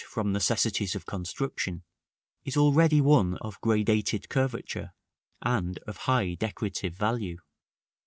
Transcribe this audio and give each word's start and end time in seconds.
from 0.09 0.31
necessities 0.31 0.95
of 0.95 1.05
construction, 1.05 1.83
is 2.43 2.57
already 2.57 2.99
one 2.99 3.37
of 3.37 3.61
gradated 3.61 4.29
curvature, 4.29 4.93
and 5.43 5.77
of 5.85 5.95
high 6.09 6.33
decorative 6.33 6.95
value. 6.95 7.37